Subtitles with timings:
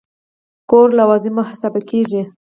[0.69, 2.21] کور لوازم محاسبه کېږي.